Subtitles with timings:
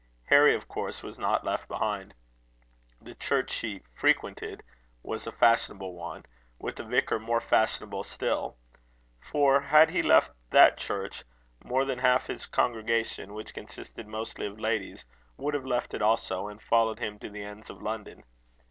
[0.29, 2.15] Harry of course was not left behind.
[2.99, 4.63] The church she frequented
[5.03, 6.25] was a fashionable one,
[6.57, 8.57] with a vicar more fashionable still;
[9.19, 11.23] for had he left that church,
[11.63, 15.05] more than half his congregation, which consisted mostly of ladies,
[15.37, 18.23] would have left it also, and followed him to the ends of London.